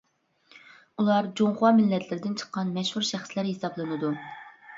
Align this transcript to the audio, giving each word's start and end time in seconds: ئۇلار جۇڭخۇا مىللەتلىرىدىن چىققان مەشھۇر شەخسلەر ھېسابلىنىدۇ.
ئۇلار 1.03 1.29
جۇڭخۇا 1.39 1.71
مىللەتلىرىدىن 1.81 2.33
چىققان 2.41 2.73
مەشھۇر 2.79 3.07
شەخسلەر 3.11 3.53
ھېسابلىنىدۇ. 3.53 4.13